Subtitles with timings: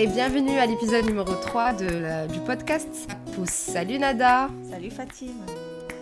[0.00, 3.50] et bienvenue à l'épisode numéro 3 de du podcast Pousse.
[3.50, 4.48] Salut Nada.
[4.70, 5.44] Salut Fatime.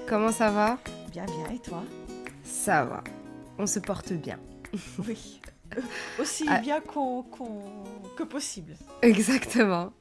[0.09, 0.79] Comment ça va?
[1.11, 1.53] Bien, bien.
[1.53, 1.83] Et toi?
[2.45, 3.03] Ça va.
[3.59, 4.39] On se porte bien.
[5.05, 5.41] Oui.
[6.21, 6.61] Aussi ah.
[6.61, 7.25] bien qu'on,
[8.17, 8.77] que possible.
[9.03, 9.93] Exactement.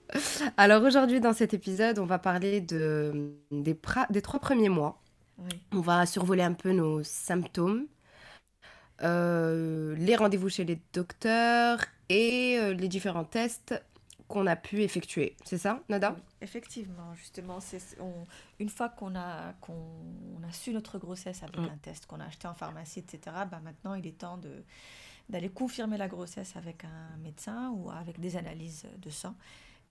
[0.58, 3.76] Alors aujourd'hui dans cet épisode, on va parler de, des,
[4.12, 5.02] des trois premiers mois.
[5.74, 7.88] On va survoler un peu nos symptômes,
[9.02, 11.80] euh, les rendez-vous chez les docteurs
[12.10, 13.74] et euh, les différents tests
[14.28, 15.36] qu'on a pu effectuer.
[15.46, 16.16] C'est ça, Nada?
[16.42, 17.82] Effectivement, justement, c'est
[18.60, 21.64] une fois qu'on a, qu'on a su notre grossesse avec mm.
[21.64, 24.64] un test qu'on a acheté en pharmacie, etc., bah maintenant il est temps de,
[25.30, 29.36] d'aller confirmer la grossesse avec un médecin ou avec des analyses de sang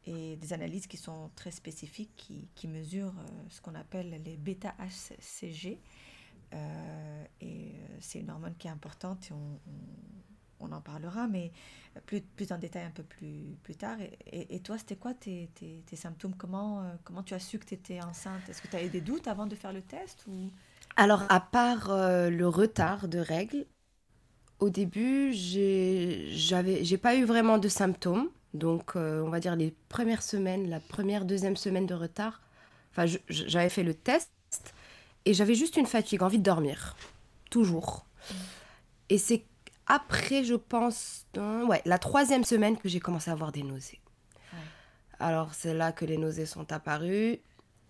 [0.07, 4.37] et des analyses qui sont très spécifiques, qui, qui mesurent euh, ce qu'on appelle les
[4.37, 5.81] bêta-HCG.
[6.55, 10.26] Euh, et c'est une hormone qui est importante et on, on,
[10.61, 11.53] en parlera, mais
[12.07, 13.99] plus, plus en détail un peu plus, plus tard.
[14.01, 16.35] Et, et, toi, c'était quoi tes, tes, tes, symptômes?
[16.37, 18.49] Comment, comment tu as su que tu étais enceinte?
[18.49, 20.51] Est-ce que tu as eu des doutes avant de faire le test ou...
[20.97, 23.67] Alors, à part le retard de règles,
[24.61, 28.31] au début, j'avais, j'ai pas eu vraiment de symptômes.
[28.55, 32.41] Donc, on va dire les premières semaines, la première, deuxième semaine de retard.
[32.97, 34.31] Enfin, j'avais fait le test
[35.27, 36.97] et j'avais juste une fatigue, envie de dormir.
[37.51, 38.07] Toujours.
[38.31, 38.35] Mm.
[39.11, 39.45] Et c'est
[39.87, 44.01] après, je pense, ouais, la troisième semaine que j'ai commencé à avoir des nausées.
[45.19, 47.39] Alors, c'est là que les nausées sont apparues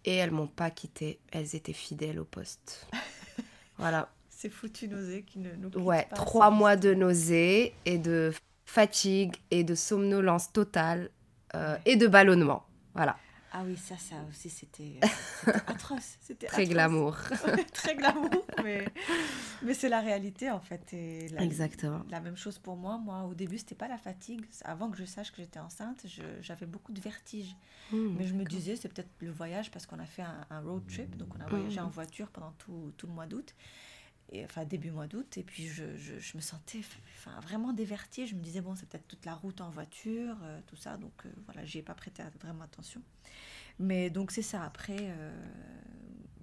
[0.05, 1.19] et elles m'ont pas quitté.
[1.33, 2.87] Elles étaient fidèles au poste.
[3.79, 4.11] voilà.
[4.29, 8.33] C'est foutu nausées qui ne nous Ouais, trois mois de nausées et de
[8.65, 11.11] fatigue et de somnolence totale
[11.55, 12.65] euh, et de ballonnement.
[12.95, 13.17] Voilà.
[13.53, 15.01] Ah oui, ça, ça aussi, c'était
[15.67, 16.19] atroce.
[16.21, 17.17] C'était Très glamour.
[17.73, 18.87] Très glamour, mais,
[19.63, 20.93] mais c'est la réalité en fait.
[20.93, 22.03] Et la, Exactement.
[22.11, 22.99] La même chose pour moi.
[22.99, 24.45] Moi, au début, c'était pas la fatigue.
[24.65, 26.05] Avant que je sache que j'étais enceinte,
[26.41, 27.57] j'avais beaucoup de vertiges.
[27.93, 30.83] Hmm, mais je me disais, c'est peut-être le voyage parce qu'on a fait un, road
[30.89, 31.91] trip, donc on a voyagé en hmm.
[31.91, 33.55] voiture pendant tout, tout le mois d'août
[34.33, 36.81] et, enfin début mois d'août, et puis je, je, me sentais
[37.17, 38.27] enfin, vraiment dévertie.
[38.27, 41.13] Je me disais, bon, c'est peut-être toute la route en voiture, euh, tout ça, donc
[41.25, 43.03] euh, voilà, j'y ai pas prêté vraiment attention.
[43.79, 45.31] Mais donc c'est ça, après euh,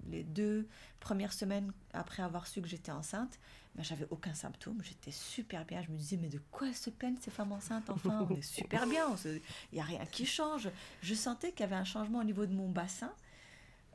[0.08, 0.68] les deux
[1.00, 3.38] premières semaines après avoir su que j'étais enceinte,
[3.74, 5.82] ben, j'avais aucun symptôme, j'étais super bien.
[5.82, 8.86] Je me disais, mais de quoi se plaignent ces femmes enceintes Enfin, on est super
[8.86, 9.40] bien, il
[9.72, 10.70] n'y a rien qui change.
[11.02, 13.12] Je sentais qu'il y avait un changement au niveau de mon bassin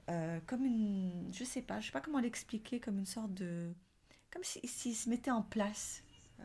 [0.09, 3.74] euh, comme une, je sais pas, je sais pas comment l'expliquer, comme une sorte de,
[4.31, 6.03] comme s'il si, se mettait en place.
[6.40, 6.44] Euh,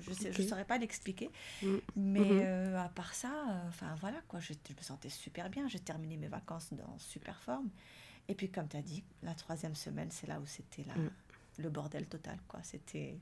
[0.00, 1.30] je sais, je saurais pas l'expliquer,
[1.62, 1.76] mm.
[1.96, 2.42] mais mm-hmm.
[2.44, 3.30] euh, à part ça,
[3.68, 5.68] enfin voilà quoi, je, me sentais super bien.
[5.68, 7.70] J'ai terminé mes vacances dans super forme.
[8.26, 11.10] Et puis comme tu as dit, la troisième semaine, c'est là où c'était là mm.
[11.58, 12.60] le bordel total quoi.
[12.62, 13.20] C'était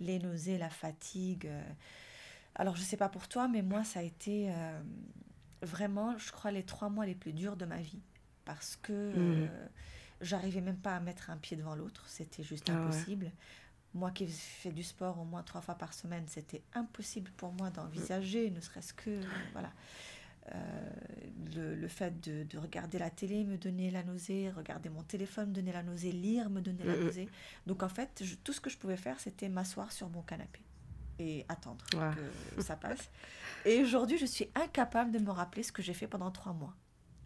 [0.00, 1.48] les nausées, la fatigue.
[2.54, 4.50] Alors je sais pas pour toi, mais moi ça a été
[5.60, 8.00] vraiment, je crois, les trois mois les plus durs de ma vie
[8.48, 9.14] parce que mmh.
[9.16, 9.46] euh,
[10.22, 13.30] j'arrivais même pas à mettre un pied devant l'autre, c'était juste ah impossible.
[13.92, 17.68] Moi qui fais du sport au moins trois fois par semaine, c'était impossible pour moi
[17.68, 19.20] d'envisager, ne serait-ce que
[19.52, 19.70] voilà.
[20.54, 20.90] Euh,
[21.54, 25.50] le, le, fait de, de, regarder la télé me donnait la nausée, regarder mon téléphone
[25.50, 27.04] me donnait la nausée, lire me donnait la mmh, mmh.
[27.04, 27.28] nausée.
[27.66, 30.60] Donc en fait, tout ce que je pouvais faire, c'était m'asseoir sur mon canapé
[31.18, 31.84] et attendre
[32.56, 33.10] que ça passe.
[33.66, 36.74] Et aujourd'hui, je suis incapable de me rappeler ce que j'ai fait pendant trois mois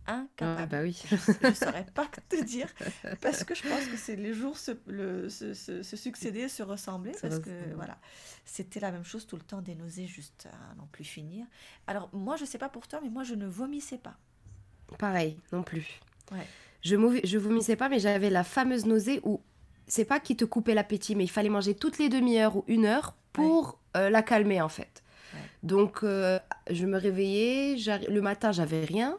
[0.06, 0.60] incapable.
[0.60, 1.02] Ah, bah oui.
[1.10, 2.68] je ne saurais pas te dire
[3.20, 7.12] parce que je pense que c'est les jours se, le, se, se, succéder, se ressembler
[7.20, 7.98] parce que voilà,
[8.44, 11.46] c'était la même chose tout le temps, des nausées juste à n'en plus finir.
[11.86, 14.16] Alors moi, je sais pas pour toi, mais moi, je ne vomissais pas.
[14.98, 16.00] Pareil, non plus.
[16.30, 16.46] Ouais.
[16.82, 19.40] Je, je vomissais pas, mais j'avais la fameuse nausée où
[19.86, 22.86] c'est pas qui te coupait l'appétit, mais il fallait manger toutes les demi-heures ou une
[22.86, 25.02] heure pour euh, la calmer en fait.
[25.62, 26.38] Donc euh,
[26.70, 27.76] je me réveillais,
[28.08, 29.18] le matin j'avais rien,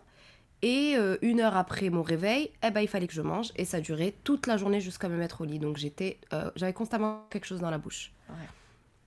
[0.63, 3.51] et euh, une heure après mon réveil, eh ben, il fallait que je mange.
[3.57, 5.60] Et ça durait toute la journée jusqu'à me mettre au lit.
[5.60, 8.13] Donc j'étais, euh, j'avais constamment quelque chose dans la bouche.
[8.30, 8.36] Ouais.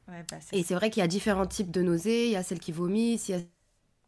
[0.07, 2.27] Bah, et c'est vrai qu'il y a différents types de nausées.
[2.27, 3.41] Il y a celles qui vomissent, il y a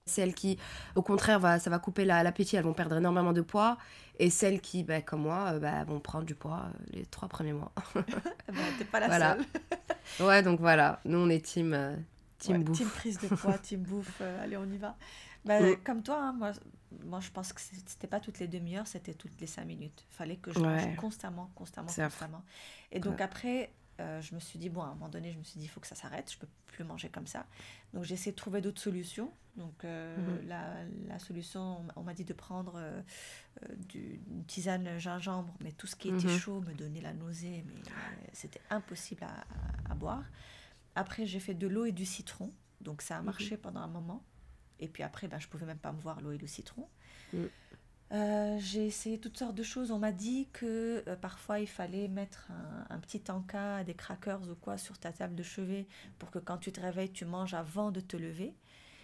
[0.04, 0.58] celles qui,
[0.94, 2.56] au contraire, va, ça va couper l'appétit.
[2.56, 3.78] elles vont perdre énormément de poids.
[4.18, 7.54] Et celles qui, bah, comme moi, euh, bah, vont prendre du poids les trois premiers
[7.54, 7.72] mois.
[7.94, 8.02] bah,
[8.78, 9.44] T'es pas la seule.
[10.20, 11.00] ouais, donc voilà.
[11.06, 11.96] Nous, on est team,
[12.36, 12.76] team bouffe.
[12.76, 14.20] Team prise de poids, team bouffe.
[14.42, 14.96] allez, on y va.
[15.46, 15.76] Bah, mm.
[15.82, 16.52] Comme toi, hein, moi,
[17.04, 20.06] moi, je pense que c'était pas toutes les demi-heures, c'était toutes les cinq minutes.
[20.10, 22.42] Fallait que je mange constamment, constamment, constamment.
[22.92, 23.70] Et donc après,
[24.00, 25.68] euh, je me suis dit, bon, à un moment donné, je me suis dit, il
[25.68, 27.46] faut que ça s'arrête, je peux plus manger comme ça.
[27.92, 29.32] Donc j'ai essayé de trouver d'autres solutions.
[29.56, 30.48] Donc euh, mhm.
[30.48, 30.74] la,
[31.08, 33.02] la, solution, on m'a dit de prendre euh,
[33.88, 36.38] du, une tisane gingembre, mais tout ce qui était mhm.
[36.38, 37.82] chaud me donnait la nausée, mais
[38.32, 39.44] c'était impossible à,
[39.90, 40.22] à, boire.
[40.94, 42.52] Après, j'ai fait de l'eau et du citron.
[42.80, 44.22] Donc ça a marché pendant un moment.
[44.80, 46.88] Et puis après, ben, je pouvais même pas me voir l'eau et le citron.
[47.32, 47.44] Mm.
[48.10, 49.90] Euh, j'ai essayé toutes sortes de choses.
[49.90, 52.50] On m'a dit que euh, parfois il fallait mettre
[52.88, 55.86] un, petit encas, des crackers ou quoi sur ta table de chevet
[56.18, 58.54] pour que quand tu te réveilles, tu manges avant de te lever.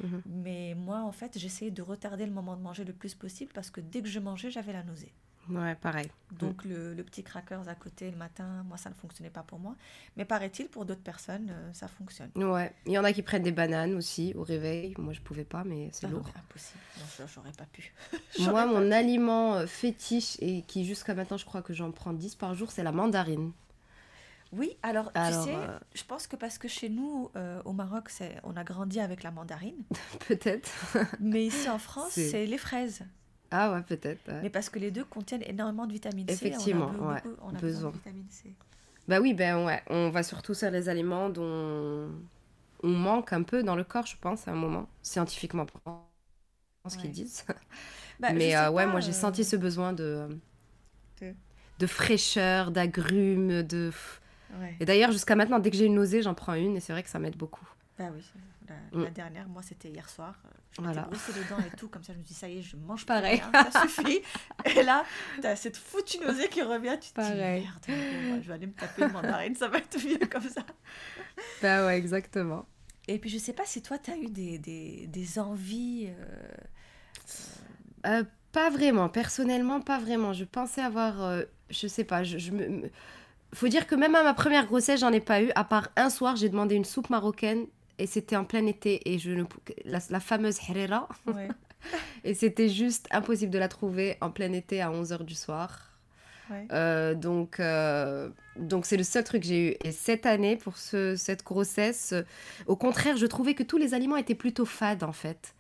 [0.03, 0.23] Mhm.
[0.26, 3.70] Mais moi, en fait, j'essayais de retarder le moment de manger le plus possible parce
[3.70, 5.12] que dès que je mangeais, j'avais la nausée.
[5.50, 6.11] Ouais, pareil.
[6.32, 9.76] Donc le, petit crackers à côté le matin, moi ça ne fonctionnait pas pour moi.
[10.17, 12.31] Mais paraît-il, pour d'autres personnes, euh, ça fonctionne.
[12.37, 14.94] Ouais, il y en a qui prennent des bananes aussi au réveil.
[14.99, 16.29] Moi je pouvais pas, mais c'est ah lourd.
[16.37, 17.93] impossible, non, j'aurais pas pu.
[18.41, 22.35] moi, mon aliment euh, fétiche et qui jusqu'à maintenant je crois que j'en prends 10
[22.37, 23.52] par jour, c'est la mandarine.
[24.52, 27.29] Oui, alors, tu sais, euh, je pense que parce que chez nous,
[27.64, 28.08] au Maroc,
[28.44, 29.82] on a grandi avec la mandarine.
[30.29, 30.70] Peut-être.
[31.19, 33.05] mais ici en France, c'est les fraises.
[33.56, 34.21] Ah ouais, peut-être.
[34.43, 36.35] Mais parce que les deux contiennent énormément de vitamine C.
[36.35, 37.91] Effectivement, on a, ouais, on a besoin.
[37.91, 38.53] de vitamine C.
[39.06, 42.09] Bah oui, ben ouais, on va surtout sur les aliments dont
[42.83, 45.67] on manque un peu dans le corps, je pense, à un moment, scientifiquement
[46.89, 47.45] ce qu'ils disent.
[48.21, 50.29] Bah, Mais euh, ouais, moi j'ai senti euh, ce besoin de,
[51.81, 51.87] de...
[51.87, 53.91] fraîcheur, d'agrumes, de...
[54.79, 57.03] Et d'ailleurs, jusqu'à maintenant, dès que j'ai une nausée, j'en prends une et c'est vrai
[57.03, 57.69] que ça m'aide beaucoup.
[57.96, 58.25] Bah oui,
[58.93, 59.12] la, mm.
[59.12, 60.35] dernière, moi, c'était hier soir.
[60.73, 61.08] Je m'étais voilà.
[61.08, 63.06] brossé les dents et tout, comme ça, je me dis, ça y est, je mange
[63.06, 63.41] pareil.
[63.52, 64.20] ça suffit.
[64.64, 65.05] et là,
[65.41, 69.05] t'as cette foutue nausée qui revient, tu te dis, merde, je vais aller me taper
[69.05, 70.62] une mandarine, ça va être mieux comme ça.
[71.62, 72.67] Bah ouais, exactement.
[73.06, 76.08] Et puis, je sais pas si toi, tu as eu des, des, des envies.
[76.08, 76.49] Euh,
[78.06, 80.32] euh, pas vraiment, personnellement, pas vraiment.
[80.32, 82.91] Je pensais avoir, euh, je sais pas, je, je me
[83.52, 85.52] faut dire que même à ma première grossesse, j'en ai pas eu.
[85.55, 87.67] À part un soir, j'ai demandé une soupe marocaine
[87.99, 89.44] et c'était en plein été et je ne
[89.85, 91.08] la, la fameuse harira.
[92.25, 95.94] et c'était juste impossible de la trouver en plein été à 11h du soir.
[96.73, 99.76] Euh, donc, euh, donc c'est le seul truc que j'ai eu.
[99.82, 102.23] Et cette année, pour ce, cette grossesse, euh,
[102.67, 105.55] au contraire, je trouvais que tous les aliments étaient plutôt fades en fait.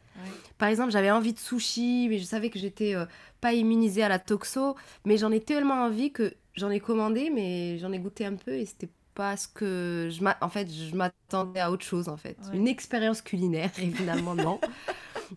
[0.58, 2.94] Par exemple, j'avais envie de sushi, mais je savais que j'étais
[3.40, 7.78] pas immunisée à la toxo, mais j'en ai tellement envie que j'en ai commandé, mais
[7.78, 11.60] j'en ai goûté un peu et c'était pas ce que je en fait je m'attendais
[11.60, 12.36] à autre chose en fait.
[12.52, 14.60] Une expérience culinaire finalement non.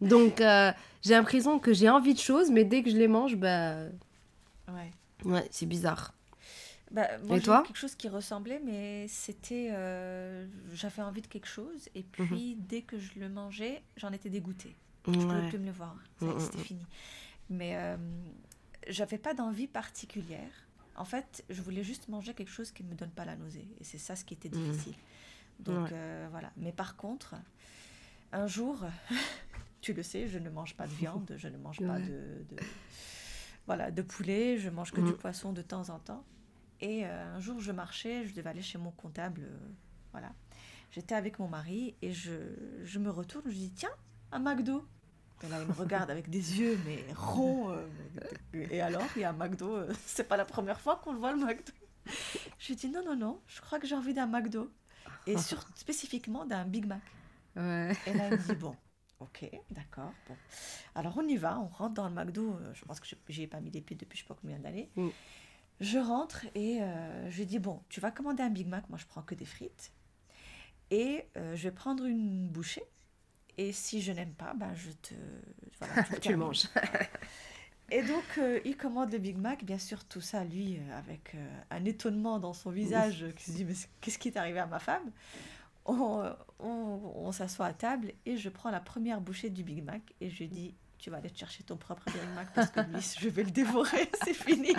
[0.01, 0.71] Donc euh,
[1.01, 3.75] j'ai l'impression que j'ai envie de choses mais dès que je les mange bah
[4.69, 4.91] ouais.
[5.25, 6.13] ouais c'est bizarre.
[6.89, 7.63] Bah, moi, et toi?
[7.67, 12.27] quelque chose qui ressemblait mais c'était euh, j'avais envie de quelque chose et mhm.
[12.27, 14.75] puis dès que je le mangeais j'en étais dégoûtée.
[15.05, 15.95] Je ne pouvais plus me le voir.
[16.19, 16.61] Mm, mm, c'était mm.
[16.61, 16.85] fini.
[17.49, 17.95] Mais euh,
[18.89, 20.66] j'avais pas d'envie particulière
[20.97, 23.67] en fait, je voulais juste manger quelque chose qui ne me donne pas la nausée.
[23.79, 24.51] Et c'est ça ce qui était mmh.
[24.51, 24.95] difficile.
[25.59, 26.51] Donc euh, voilà.
[26.57, 27.35] Mais par contre,
[28.31, 28.83] un jour,
[29.81, 32.43] tu le sais, je ne mange pas de viande, je ne mange pas de,
[33.67, 35.17] voilà, de poulet, je mange que du mmh.
[35.17, 36.25] poisson de temps en temps.
[36.81, 39.41] Et euh, un jour, je marchais, je devais aller chez mon comptable.
[39.43, 39.57] Euh,
[40.11, 40.31] voilà.
[40.91, 42.31] J'étais avec mon mari et je,
[42.83, 43.89] je me retourne, je dis tiens,
[44.31, 44.85] un McDo.
[45.43, 47.71] Et là, il me regarde avec des yeux, mais ronds.
[47.71, 47.87] Euh,
[48.53, 49.75] et alors, il y a un McDo.
[49.75, 51.71] Euh, c'est pas la première fois qu'on le voit, le McDo.
[52.57, 54.71] Je lui dis non, non, non, je crois que j'ai envie d'un McDo.
[55.27, 57.01] Et sur, spécifiquement d'un Big Mac.
[57.55, 57.95] Ouais.
[58.07, 58.75] Et là, il me dit bon,
[59.19, 60.11] ok, d'accord.
[60.27, 60.35] Bon.
[60.95, 62.53] Alors, on y va, on rentre dans le McDo.
[62.53, 64.89] Euh, je pense que j'ai pas mis les pieds depuis je sais pas combien d'années.
[64.95, 65.09] Mm.
[65.79, 66.79] Je rentre et
[67.29, 68.89] je lui dis bon, tu vas commander un Big Mac.
[68.89, 69.91] Moi, je prends que des frites.
[70.89, 72.81] Et je vais prendre une bouchée
[73.57, 75.13] et si je n'aime pas, ben je te.
[75.79, 76.67] Voilà, tu manges.
[77.89, 81.35] Et donc, euh, il commande le Big Mac, bien sûr, tout ça, lui, euh, avec
[81.35, 84.65] euh, un étonnement dans son visage, qui se dit Mais qu'est-ce qui est arrivé à
[84.65, 85.09] ma femme?
[85.85, 90.01] On, on, on s'assoit à table et je prends la première bouchée du Big Mac
[90.19, 92.79] et je lui dis tu vas aller te chercher ton propre Big Mac parce que
[92.81, 94.73] lui, je vais le dévorer, c'est fini.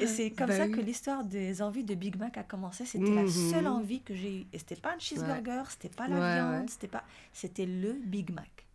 [0.00, 2.84] Et c'est comme bah ça que l'histoire des envies de Big Mac a commencé.
[2.84, 3.28] C'était la mhm.
[3.28, 4.46] seule envie que j'ai eue.
[4.52, 8.66] Et c'était pas un cheeseburger, c'était pas la viande, c'était pas, c'était le Big Mac.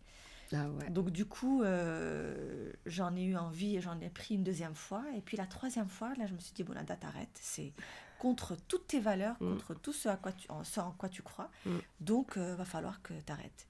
[0.54, 4.76] Ah Donc du coup, euh, j'en ai eu envie et j'en ai pris une deuxième
[4.76, 5.04] fois.
[5.16, 7.30] Et puis la troisième fois, là, je me suis dit, bon, la date arrête.
[7.40, 7.74] C'est
[8.18, 9.50] contre toutes tes valeurs, mm.
[9.50, 11.50] contre tout ce, à quoi tu, en, ce en quoi tu crois.
[11.66, 11.78] Mm.
[12.02, 13.68] Donc, il euh, va falloir que tu arrêtes.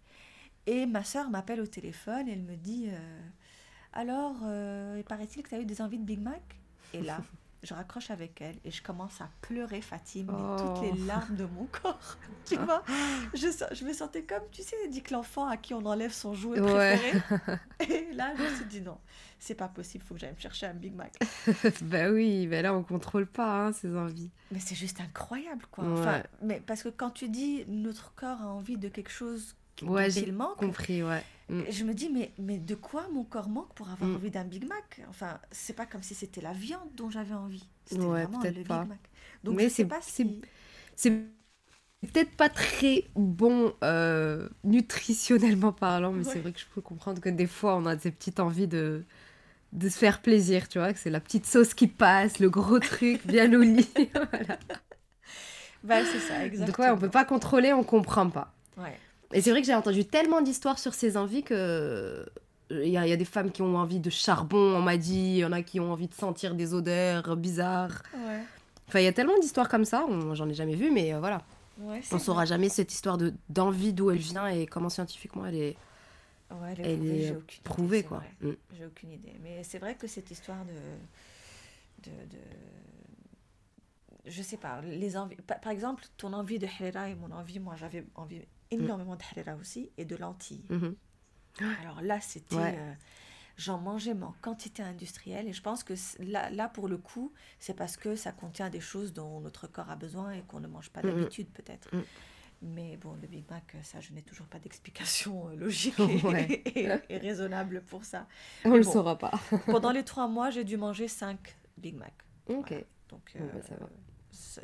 [0.67, 3.21] Et ma soeur m'appelle au téléphone et elle me dit euh,
[3.93, 6.41] Alors, euh, il paraît-il que tu as eu des envies de Big Mac?
[6.93, 7.17] Et là,
[7.63, 11.05] je raccroche avec elle et je commence à pleurer, Fatim, toutes les oh.
[11.07, 12.17] larmes de mon corps.
[12.45, 12.83] tu vois?
[13.33, 16.33] Je, je me sentais comme, tu sais, dit que l'enfant à qui on enlève son
[16.33, 17.21] jouet préféré.
[17.89, 18.97] Et là, je me suis dit Non,
[19.39, 21.13] c'est pas possible, il faut que j'aille me chercher un Big Mac.
[21.81, 24.31] bah oui, mais là, on contrôle pas hein, ces envies.
[24.51, 25.85] Mais c'est juste incroyable, quoi.
[25.85, 30.09] Enfin, mais parce que quand tu dis notre corps a envie de quelque chose ouais,
[30.09, 31.23] j'ai compris, ouais.
[31.49, 31.61] Mm.
[31.69, 34.15] Je me dis, mais, mais de quoi mon corps manque pour avoir mm.
[34.15, 35.01] envie d'un Big Mac?
[35.09, 37.67] Enfin, c'est pas comme si c'était la viande dont j'avais envie.
[37.85, 38.99] C'était vraiment le Big Mac.
[39.43, 40.41] Donc, mais c'est pas si...
[40.95, 41.11] C'est
[42.01, 47.29] peut-être pas très bon euh, nutritionnellement parlant, mais c'est vrai que je peux comprendre que
[47.29, 49.03] des fois on a des petites envies de,
[49.73, 52.79] de se faire plaisir, tu vois, que c'est la petite sauce qui passe, le gros
[52.79, 53.89] truc bien au lit.
[54.13, 54.59] voilà.
[55.83, 56.65] Bah, c'est ça, exactement.
[56.67, 58.53] Donc, ouais, on peut pas contrôler, on comprend pas.
[59.33, 62.25] Et c'est vrai que j'ai entendu tellement d'histoires sur ces envies que.
[62.71, 64.97] Il y, a, il y, a des femmes qui ont envie de charbon, on m'a
[64.97, 65.17] dit.
[65.17, 68.03] Il y en a qui ont envie de sentir des odeurs bizarres.
[68.13, 68.41] Ouais.
[68.87, 70.05] Enfin, il y a tellement d'histoires comme ça.
[70.33, 71.41] J'en ai jamais vu, mais euh, voilà.
[71.79, 75.55] Ouais, on saura jamais cette histoire de d'envie d'où elle vient et comment scientifiquement elle
[75.55, 75.77] est.
[76.51, 78.21] Ouais, elle est, elle est prouvée, quoi.
[78.41, 78.51] Mm.
[78.77, 79.35] J'ai aucune idée.
[79.41, 82.37] Mais c'est vrai que cette histoire de, de, de
[84.25, 85.35] je sais pas, les envies.
[85.35, 89.55] Par, exemple, ton envie de harira et mon envie, moi j'avais envie énormément de harira
[89.55, 90.65] aussi et de lentilles.
[90.69, 90.95] Mhm.
[91.81, 92.55] Alors là, c'était.
[92.55, 92.93] Euh,
[93.57, 97.73] j'en mangeais en quantité industrielle et je pense que là, là pour le coup, c'est
[97.73, 100.89] parce que ça contient des choses dont notre corps a besoin et qu'on ne mange
[100.89, 101.11] pas mhm.
[101.11, 101.93] d'habitude peut-être.
[101.93, 102.03] Mhm.
[102.61, 105.95] Mais bon, le Big Mac, ça, je n'ai toujours pas d'explication euh, logique
[106.75, 108.27] et, raisonnable pour ça.
[108.65, 109.31] On ne le saura pas.
[109.65, 112.13] pendant les trois mois, j'ai dû manger cinq Big Mac.
[112.47, 112.73] Ok.
[113.09, 113.89] Donc, bah, ça va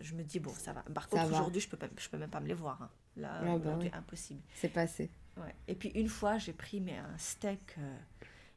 [0.02, 0.84] je me dis, bon, ça va.
[0.94, 2.82] Par contre, aujourd'hui, je peux, je peux même pas me les voir.
[2.82, 2.90] Hein.
[3.18, 4.42] Là, ah, bah impossible.
[4.54, 5.10] C'est passé.
[5.38, 5.54] Ouais.
[5.68, 7.98] Et puis, une fois, j'ai pris mais, un steak, euh,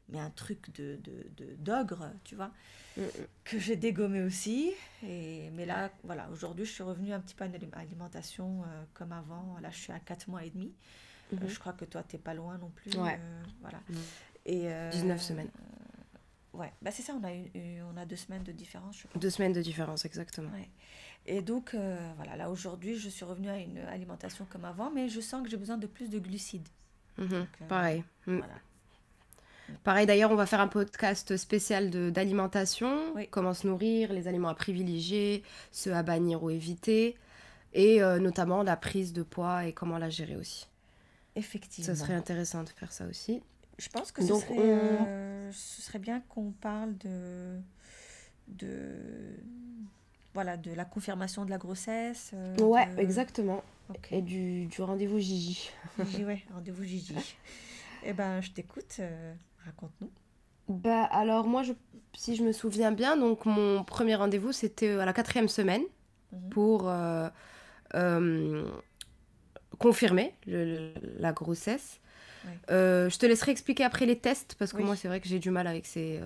[0.09, 0.99] mais un truc de,
[1.37, 2.51] de, d'ogre, tu vois,
[2.97, 3.07] mm, mm.
[3.45, 4.71] que j'ai dégommé aussi.
[5.03, 8.83] Et, mais là, voilà, aujourd'hui, je suis revenue un petit peu à une alimentation euh,
[8.93, 9.57] comme avant.
[9.61, 10.73] Là, je suis à 4 mois et demi.
[11.31, 11.49] Euh, mm-hmm.
[11.49, 12.95] je crois que toi, tu n'es pas loin non plus.
[12.97, 13.19] Ouais.
[13.61, 13.79] voilà.
[13.89, 13.95] Mm.
[14.45, 15.51] Et, 19 semaines.
[16.59, 17.31] Ouais, bah c'est ça, on a,
[17.93, 20.51] on a deux semaines de différence, je Deux semaines de différence, exactement.
[20.51, 20.67] Ouais.
[21.25, 25.07] Et donc, euh, voilà, là aujourd'hui, je suis revenue à une alimentation comme avant, mais
[25.07, 26.67] je sens que j'ai besoin de plus de glucides.
[27.17, 28.03] Mhm, euh, pareil.
[28.27, 28.37] Mm.
[28.39, 28.53] Voilà.
[29.85, 34.55] Pareil, d'ailleurs, on va faire un podcast spécial d'alimentation, comment se nourrir, les aliments à
[34.55, 37.15] privilégier, ceux à bannir ou éviter,
[37.73, 40.67] et euh, notamment la prise de poids et comment la gérer aussi.
[41.35, 41.85] Effectivement.
[41.85, 43.41] Ça serait intéressant de faire ça aussi.
[43.79, 47.57] Je pense que ce, serait, ce serait bien qu'on parle de,
[48.47, 48.95] de
[50.33, 52.31] voilà, de la confirmation de la grossesse.
[52.33, 53.63] Euh, ouais, exactement.
[54.11, 55.71] Et du, du rendez-vous Gigi.
[55.99, 57.15] Gigi, ouais, rendez-vous Gigi.
[58.03, 59.33] eh ben, je t'écoute, euh,
[59.65, 60.11] raconte-nous.
[60.67, 61.73] Bah, alors, moi, je,
[62.13, 65.81] si je me souviens bien, donc mon premier rendez-vous, c'était à la quatrième semaine
[66.31, 66.49] mhm.
[66.51, 67.29] pour euh,
[69.79, 71.99] confirmer la grossesse.
[72.69, 75.51] Je te laisserai expliquer après les tests, parce que moi, c'est vrai que j'ai du
[75.51, 76.19] mal avec ces,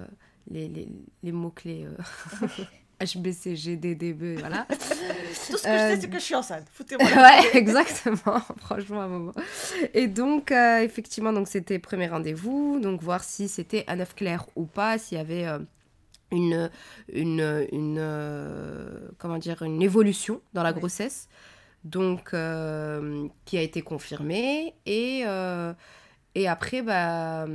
[0.49, 0.87] les, les,
[1.23, 1.87] les mots-clés.
[3.03, 4.65] HBCG, DDB, voilà.
[4.69, 6.65] Tout ce que je sais, c'est que je suis enceinte.
[6.71, 7.05] Foutez-moi.
[7.05, 8.39] ouais, exactement.
[8.57, 9.33] Franchement, un moment.
[9.93, 14.45] Et donc, euh, effectivement, donc c'était premier rendez-vous, donc voir si c'était un œuf clair
[14.55, 15.59] ou pas, s'il y avait euh,
[16.31, 16.69] une,
[17.11, 21.27] une, une euh, comment dire, une évolution dans la grossesse,
[21.83, 24.75] donc qui a été confirmée.
[24.85, 25.23] Et,
[26.35, 27.45] et après, bah,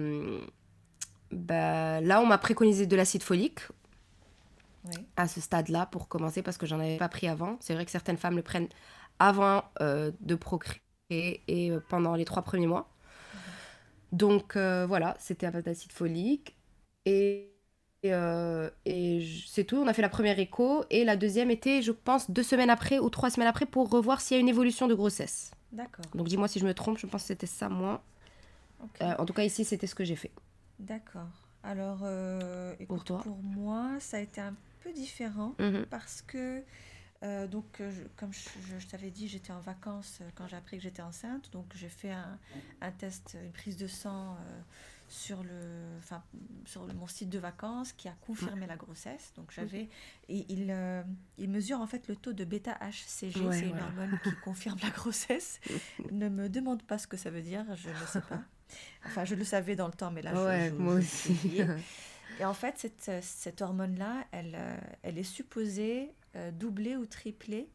[1.31, 3.61] bah, là, on m'a préconisé de l'acide folique
[5.17, 7.57] à ce stade-là pour commencer parce que j'en avais pas pris avant.
[7.61, 8.69] C'est vrai que certaines femmes le prennent
[9.19, 10.81] avant euh, de procréer
[11.11, 12.89] et euh, pendant les trois premiers mois.
[14.13, 16.57] Donc euh, voilà, c'était un peu d'acide folique.
[17.05, 17.51] Et,
[18.03, 18.11] et,
[19.47, 19.77] c'est tout.
[19.77, 22.99] On a fait la première écho et la deuxième était, je pense, deux semaines après
[22.99, 25.51] ou trois semaines après pour revoir s'il y a une évolution de grossesse.
[25.73, 26.05] D'accord.
[26.15, 28.03] Donc dis-moi si je me trompe, je pense que c'était ça, moi.
[29.01, 30.33] En tout cas, ici, c'était ce que j'ai fait.
[30.79, 31.29] D'accord.
[31.63, 32.05] Alors,
[32.87, 35.87] pour, toi pour moi, ça a été un peu différent mhm.
[35.87, 36.63] parce que,
[37.23, 40.83] euh, donc, euh, comme je, t'avais dit, j'étais en vacances euh, quand j'ai appris que
[40.83, 41.51] j'étais enceinte.
[41.53, 42.39] Donc, j'ai fait un,
[42.81, 44.37] un, test, une prise de sang
[45.09, 45.83] sur, le,
[46.65, 49.33] sur mon site de vacances qui a confirmé la grossesse.
[49.37, 49.89] Donc, j'avais.
[50.29, 50.75] Et il,
[51.39, 55.61] il mesure en fait le taux de bêta-HCG, c'est une hormone qui confirme la grossesse.
[56.13, 58.43] ne me demande pas ce que ça veut dire, je ne sais pas.
[59.07, 61.63] Enfin, je le savais dans le temps, mais là, je, moi aussi.
[62.41, 67.69] Et en fait, cette, cette hormone-là, elle, euh, elle est supposée euh, doubler ou tripler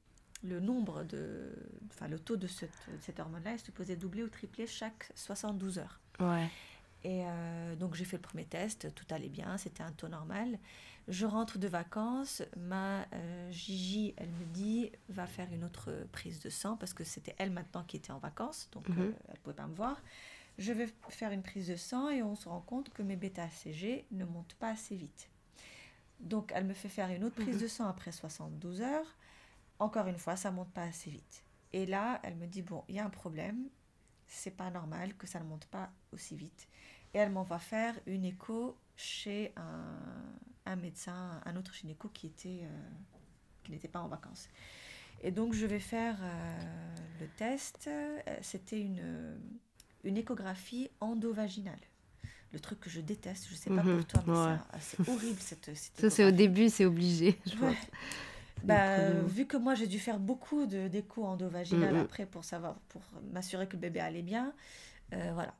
[0.44, 1.54] le nombre de.
[1.92, 2.72] Enfin, le taux de cette,
[3.02, 6.00] cette hormone-là est supposé doubler ou tripler chaque 72 heures.
[6.20, 6.50] Ouais.
[7.04, 10.58] Et euh, donc, j'ai fait le premier test, tout allait bien, c'était un taux normal.
[11.10, 13.06] Je rentre de vacances, ma
[13.52, 17.52] Gigi, elle me dit, va faire une autre prise de sang, parce que c'était elle
[17.52, 19.14] maintenant qui était en vacances, donc mhm.
[19.28, 20.02] elle ne pouvait pas me voir
[20.58, 24.06] je vais faire une prise de sang et on se rend compte que mes bêta-ACG
[24.12, 25.30] ne montent pas assez vite.
[26.20, 27.62] Donc elle me fait faire une autre prise mhm.
[27.62, 29.18] de sang après 72 heures.
[29.80, 31.44] Encore une fois, ça ne monte pas assez vite.
[31.74, 33.68] Et là, elle me dit bon, il y a un problème,
[34.28, 36.68] c'est pas normal que ça ne monte pas aussi vite.
[37.14, 39.54] Et elle m'en va faire une écho chez
[40.66, 42.90] un, médecin, un autre gynéco qui était euh,
[43.64, 44.50] qui n'était pas en vacances.
[45.22, 47.90] Et donc je vais faire euh, le test,
[48.42, 49.40] c'était une,
[50.04, 51.80] une échographie endovaginale
[52.54, 53.98] le truc que je déteste, je sais pas mhm.
[53.98, 57.76] pour toi, mais c'est horrible cette, Ça, c'est au début, c'est obligé, je pense.
[58.64, 62.02] Bah, vu que moi j'ai dû faire beaucoup d'écho endovaginal mm, mm.
[62.02, 63.02] après pour savoir, pour
[63.34, 64.54] m'assurer que le bébé allait bien,
[65.14, 65.54] euh, voilà.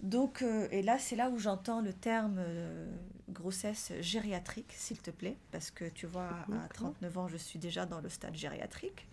[0.00, 2.86] Donc, euh, et là, c'est là où j'entends le terme euh,
[3.30, 7.86] grossesse gériatrique, s'il te plaît, parce que tu vois, à 39 ans, je suis déjà
[7.86, 9.08] dans le stade gériatrique.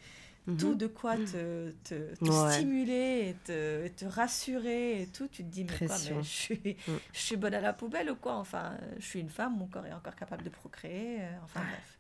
[0.46, 0.58] Mhm.
[0.58, 2.16] Tout de quoi te, te,
[2.52, 6.78] stimuler et te, te, rassurer et tout, tu te dis, mais quoi, mais je, suis,
[6.88, 6.92] mm.
[7.14, 9.86] je suis bonne à la poubelle ou quoi Enfin, je suis une femme, mon corps
[9.86, 12.00] est encore capable de procréer, enfin bref.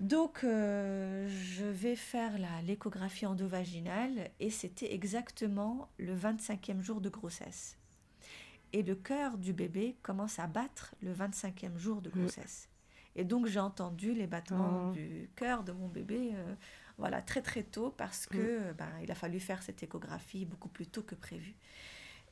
[0.00, 2.32] Donc, euh, je vais faire
[2.64, 7.76] l'échographie endovaginale et c'était exactement le 25e jour de grossesse.
[8.72, 12.12] Et le cœur du bébé commence à battre le 25e jour de mm.
[12.12, 12.68] grossesse.
[13.14, 14.92] Et donc, j'ai entendu les battements oh.
[14.92, 16.54] du cœur de mon bébé euh,
[16.98, 18.74] voilà, très très tôt parce que mm.
[18.74, 21.54] ben, il a fallu faire cette échographie beaucoup plus tôt que prévu.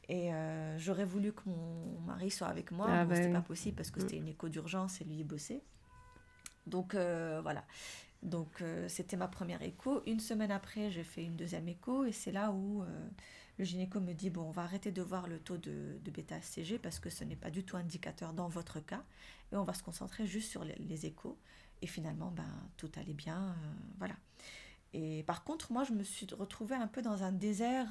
[0.09, 3.43] Et euh, j'aurais voulu que mon mari soit avec moi, ah, mais ce n'était pas
[3.43, 4.03] possible parce que mm.
[4.03, 5.63] c'était une écho d'urgence et lui il bossait.
[6.67, 7.65] Donc euh, voilà.
[8.23, 10.03] Donc euh, c'était ma première écho.
[10.07, 13.09] Une semaine après, j'ai fait une deuxième écho et c'est là où euh,
[13.59, 16.79] le gynéco me dit bon, on va arrêter de voir le taux de, de bêta-HCG
[16.79, 19.03] parce que ce n'est pas du tout indicateur dans votre cas
[19.53, 21.39] et on va se concentrer juste sur les, échos.
[21.83, 22.45] Et finalement, ben,
[22.77, 23.55] tout allait bien.
[23.99, 24.15] voilà.
[24.93, 27.89] Et par contre, moi, je me suis retrouvée un peu dans un désert,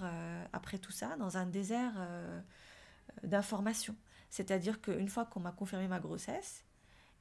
[0.54, 1.94] après tout ça, dans un désert
[3.24, 3.96] d'informations.
[4.30, 6.66] C'est-à-dire qu'une fois qu'on m'a confirmé ma grossesse,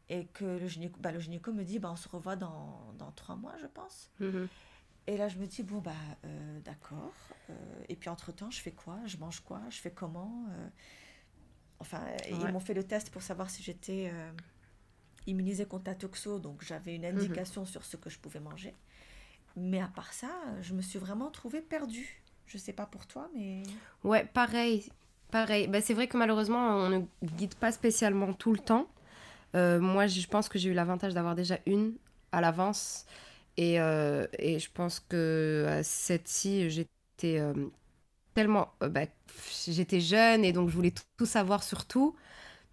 [0.09, 3.13] et que le gynéco, bah, le gynéco me dit bah, on se revoit dans, dans
[3.13, 4.11] trois mois, je pense.
[4.21, 4.49] Mhm.
[5.07, 5.93] Et là, je me dis bon, bah,
[6.25, 7.15] euh, d'accord.
[7.51, 7.55] Euh,
[7.89, 8.99] et puis, entre-temps, je fais quoi?
[9.07, 9.61] Je mange quoi?
[9.71, 10.47] Je fais comment?
[10.51, 10.69] Euh?
[11.81, 14.13] Enfin, ils m'ont fait le test pour savoir si j'étais
[15.29, 17.19] immunisée contre la toxo, donc j'avais une mhm.
[17.19, 18.75] indication sur ce que je pouvais manger.
[19.57, 22.23] Mais à part ça, je me suis vraiment trouvée perdue.
[22.47, 23.63] Je sais pas pour toi, mais.
[24.05, 24.89] Ouais, pareil.
[25.31, 25.67] Pareil.
[25.69, 28.89] Bah, c'est vrai que malheureusement, on ne guide pas spécialement tout le temps.
[29.55, 31.95] Euh, moi, je pense que j'ai eu l'avantage d'avoir déjà une
[32.33, 33.05] à l'avance.
[33.57, 37.53] Et, euh, et, je pense que à cette-ci, j'étais euh,
[38.35, 38.73] tellement.
[38.81, 39.07] Bah,
[39.67, 42.15] j'étais jeune et donc je voulais tout, savoir sur tout.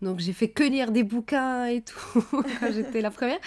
[0.01, 2.23] Donc j'ai fait que lire des bouquins et tout
[2.59, 3.39] quand j'étais la première.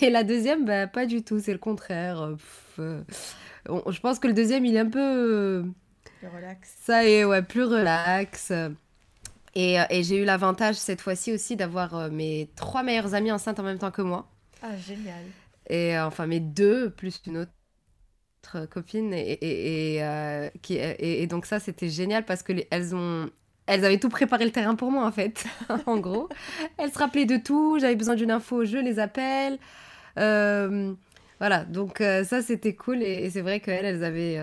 [0.00, 2.36] Et la deuxième, bah, pas du tout, c'est le contraire.
[2.78, 5.64] je pense que le deuxième, il est un peu...
[6.18, 6.74] Plus relax.
[6.80, 8.52] Ça est, ouais, plus relax.
[9.54, 13.32] Et, euh, et j'ai eu l'avantage cette fois-ci aussi d'avoir euh, mes trois meilleures amies
[13.32, 14.28] enceintes en même temps que moi.
[14.62, 15.24] Ah, génial.
[15.68, 19.12] Et euh, enfin, mes deux, plus une autre copine.
[19.12, 23.30] Et, et, et, qui, et, donc ça, c'était génial parce que elles ont...
[23.72, 25.44] Elles avaient tout préparé le terrain pour moi, en fait,
[25.86, 26.28] en gros.
[26.78, 29.58] Elles se rappelaient de tout, j'avais besoin d'une info, je les appelle.
[30.16, 33.02] voilà, donc ça, c'était cool.
[33.02, 34.40] Et, c'est vrai qu'elles, elles avaient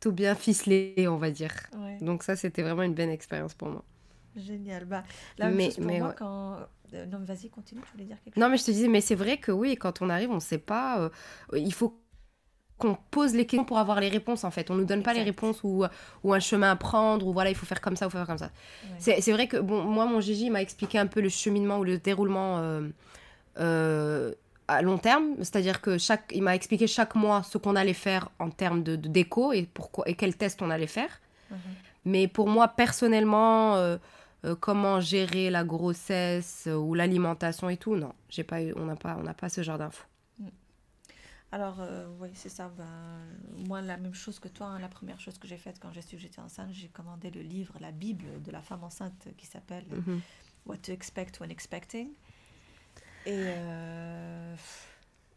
[0.00, 1.52] tout bien ficelé, on va dire.
[2.00, 3.84] Donc ça, c'était vraiment une belle expérience pour moi.
[4.36, 4.84] Génial.
[4.84, 5.02] Bah,
[5.38, 6.58] la mais, chose pour moi quand...
[6.94, 8.40] Euh, non, vas-y, continue, tu voulais dire quelque chose?
[8.40, 10.40] Non, mais je te disais, mais c'est vrai que oui, quand on arrive, on ne
[10.40, 11.00] sait pas.
[11.00, 11.08] Euh,
[11.54, 11.98] il faut
[12.78, 14.70] qu'on pose les questions pour avoir les réponses, en fait.
[14.70, 15.84] On ne nous donne pas les réponses ou,
[16.22, 18.38] ou un chemin à prendre, ou voilà, il faut faire comme ça, ou faire comme
[18.38, 18.50] ça.
[18.98, 21.98] C'est vrai que, bon, moi, mon Gigi m'a expliqué un peu le cheminement ou le
[21.98, 22.60] déroulement...
[23.58, 24.34] Euh,
[24.68, 28.30] à long terme, c'est-à-dire que chaque, il m'a expliqué chaque mois ce qu'on allait faire
[28.38, 31.20] en termes de, déco et pourquoi et quel test on allait faire.
[31.50, 31.58] Mhm.
[32.04, 33.96] Mais pour moi personnellement, euh,
[34.44, 38.86] euh, comment gérer la grossesse euh, ou l'alimentation et tout, non, j'ai pas eu, on
[38.86, 40.04] n'a pas, on n'a pas ce genre d'infos.
[41.56, 41.80] Alors
[42.20, 42.68] oui, c'est ça.
[42.76, 42.84] Ben,
[43.66, 44.66] moi, la même chose que toi.
[44.66, 47.30] Hein, la première chose que j'ai faite quand j'ai su que j'étais enceinte, j'ai commandé
[47.30, 50.20] le livre, la Bible de la femme enceinte qui s'appelle mhm.
[50.66, 52.10] What to Expect When Expecting.
[53.24, 54.54] Et euh,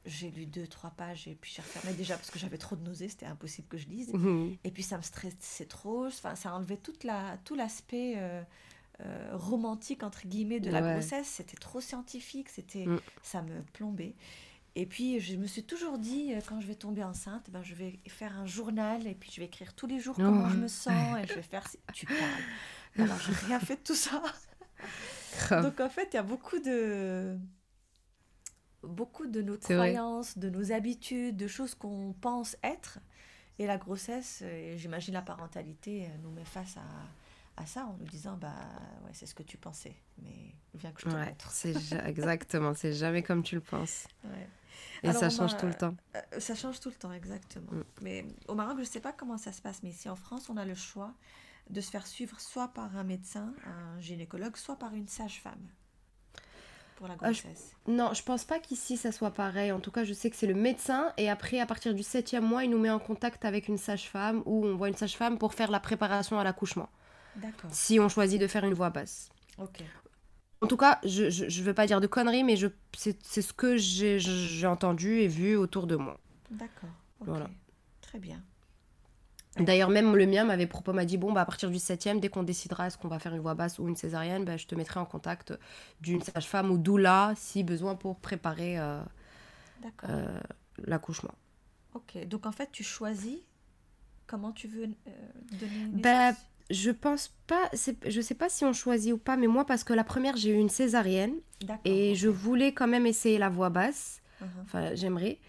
[0.05, 2.83] j'ai lu deux, trois pages et puis j'ai refermé déjà parce que j'avais trop de
[2.83, 4.13] nausées, c'était impossible que je lise.
[4.13, 4.57] Mhm.
[4.63, 8.43] Et puis ça me stressait trop, enfin, ça enlevait toute la, tout l'aspect euh,
[9.01, 11.27] euh, romantique, entre guillemets, de la grossesse.
[11.27, 12.99] C'était trop scientifique, c'était, mm.
[13.23, 14.13] ça me plombait.
[14.75, 17.99] Et puis je me suis toujours dit, quand je vais tomber enceinte, ben, je vais
[18.07, 21.17] faire un journal et puis je vais écrire tous les jours comment je me sens
[21.21, 21.67] et je vais faire...
[21.93, 22.19] Tu parles.
[22.97, 24.21] Alors j'ai rien fait de tout ça.
[25.61, 27.37] Donc en fait, il y a beaucoup de
[28.83, 32.99] beaucoup de nos croyances, de nos habitudes, de choses qu'on pense être.
[33.57, 36.85] Et la grossesse, et j'imagine la parentalité, euh, nous met face à,
[37.59, 38.55] à ça en nous disant bah
[39.03, 42.73] ouais c'est ce que tu pensais mais viens que je te ouais, montre c'est exactement
[42.73, 44.07] c'est jamais comme tu le penses
[45.03, 47.83] et ça change tout le temps euh, ça change tout le temps exactement mm.
[48.01, 50.57] mais au Maroc je sais pas comment ça se passe mais ici en France on
[50.57, 51.13] a le choix
[51.69, 55.67] de se faire suivre soit par un médecin un gynécologue soit par une sage-femme
[56.99, 59.71] pour la ah, grossesse Non, je pense pas qu'ici ça soit pareil.
[59.71, 62.43] En tout cas, je sais que c'est le médecin et après, à partir du septième
[62.43, 65.53] mois, il nous met en contact avec une sage-femme ou on voit une sage-femme pour
[65.53, 66.89] faire la préparation à l'accouchement.
[67.35, 67.69] D'accord.
[67.71, 69.29] Si on choisit de faire une voix basse.
[69.57, 69.83] Ok.
[70.61, 72.55] En tout cas, je ne veux pas dire de conneries, mais
[72.93, 76.19] c'est ce que j'ai entendu et vu autour de moi.
[76.51, 76.89] D'accord.
[77.21, 77.49] Voilà.
[78.01, 78.41] Très bien.
[79.57, 82.29] D'ailleurs, même le mien m'avait proposé, m'a dit bon, bah, à partir du septième, dès
[82.29, 84.75] qu'on décidera est-ce qu'on va faire une voix basse ou une césarienne, bah, je te
[84.75, 85.53] mettrai en contact
[86.01, 89.01] d'une sage-femme ou doula si besoin pour préparer euh,
[90.07, 90.39] euh,
[90.85, 91.33] l'accouchement.
[91.93, 93.39] Ok, donc en fait, tu choisis
[94.27, 95.11] comment tu veux euh,
[95.59, 96.31] donner une bah,
[96.69, 99.93] Je pense pas, je sais pas si on choisit ou pas, mais moi, parce que
[99.93, 101.33] la première, j'ai eu une césarienne
[101.83, 104.21] et je voulais quand même essayer la voix basse.
[104.41, 104.45] Uh-huh.
[104.63, 105.39] Enfin, j'aimerais.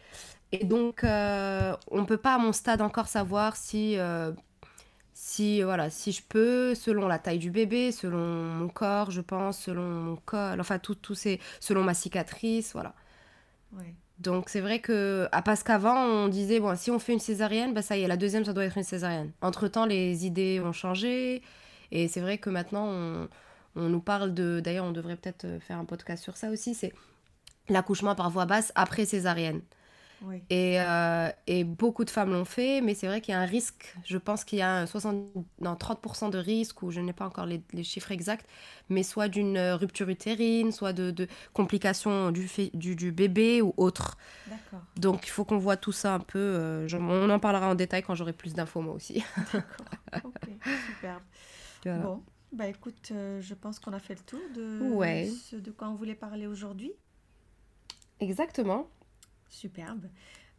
[0.52, 4.33] Et donc, euh, on ne peut pas à mon stade encore savoir si, euh,
[5.12, 9.61] si, voilà, si je peux, selon la taille du bébé, selon mon corps, je pense,
[9.61, 12.94] selon mon corps, enfin, tout, tout ces, selon ma cicatrice, voilà.
[14.20, 17.72] Donc, c'est vrai que, ah, parce qu'avant, on disait, bon, si on fait une césarienne,
[17.72, 19.33] bah, ça y est, la deuxième, ça doit être une césarienne.
[19.40, 21.42] Entre-temps, les idées ont changé.
[21.90, 22.87] Et c'est vrai que maintenant,
[23.76, 24.61] on, nous parle de.
[24.62, 26.74] D'ailleurs, on devrait peut-être faire un podcast sur ça aussi.
[26.74, 26.92] C'est
[27.70, 29.62] l'accouchement par voie basse après césarienne.
[30.50, 33.46] Et, euh, et, beaucoup de femmes l'ont fait, mais c'est vrai qu'il y a un
[33.46, 33.94] risque.
[34.04, 35.16] Je pense qu'il y a 60,
[35.61, 38.46] non, 30% de risque, ou je n'ai pas encore les, les, chiffres exacts,
[38.90, 44.18] mais soit d'une rupture utérine, soit de, de complications du, du, du, bébé ou autre.
[44.96, 46.38] Donc il faut qu'on voit tout ça un peu.
[46.38, 49.24] Euh, on en parlera en détail quand j'aurai plus d'infos moi aussi.
[50.12, 50.33] D'accord.
[50.42, 50.50] Ok,
[50.87, 51.22] superbe.
[51.85, 54.80] Bon, bah écoute, euh, je pense qu'on a fait le tour de
[55.50, 56.92] ce de quoi on voulait parler aujourd'hui.
[58.20, 58.88] Exactement.
[59.50, 60.06] Superbe.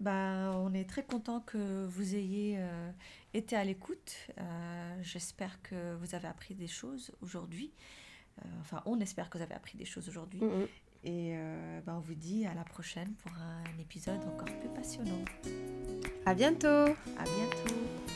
[0.01, 2.91] Bah, on est très content que vous ayez euh,
[3.35, 4.15] été à l'écoute.
[4.39, 7.71] Euh, j'espère que vous avez appris des choses aujourd'hui.
[8.39, 10.41] Euh, enfin, on espère que vous avez appris des choses aujourd'hui.
[10.41, 10.67] Mm, mm.
[11.03, 11.35] Et
[11.83, 15.25] bah, on vous dit à la prochaine pour un épisode encore plus passionnant.
[16.27, 16.67] À bientôt.
[16.67, 18.10] À bientôt.